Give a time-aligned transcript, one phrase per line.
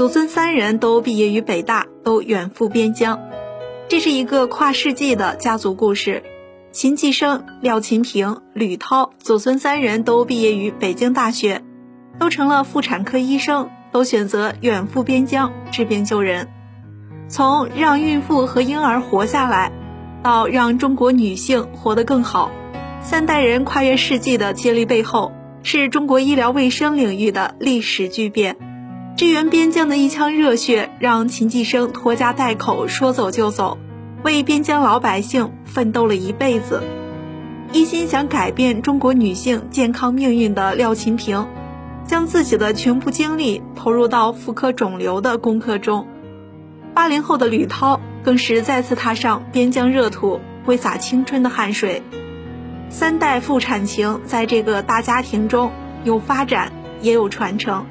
[0.00, 3.20] 祖孙三人都毕业于北大，都远赴边疆。
[3.86, 6.22] 这是一个跨世纪的家族故事。
[6.72, 11.62] 秦继生、廖勤平、吕涛祖孙三人都毕业于北京大学，
[12.18, 16.48] 都成了妇产科医生，都选择远赴边疆治病救人。
[17.28, 19.70] 从让孕妇和婴儿活下来，
[20.22, 22.50] 到让中国女性活得更好，
[23.02, 25.32] 三代人跨越世纪的接力背后，
[25.62, 28.56] 是中国医疗卫生领域的历史巨变。
[29.20, 33.76] 支援边疆的一腔热血，让秦继生拖家带口说走就走。
[34.24, 36.82] 为边疆老百姓奋斗了一辈子，
[37.70, 41.46] 一心想改变中国女性健康命运的廖勤平，
[42.06, 46.08] 将自己的全部精力投入到妇科肿瘤的攻克中。
[46.94, 52.02] 八零后的吕涛更是再次踏上边疆热土，挥洒青春的汗水。
[52.88, 55.70] 三代妇产情在这个大家庭中
[56.04, 57.84] 有发展，也有传承。